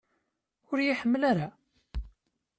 [0.69, 1.47] Ur iyi-iḥemmel ara?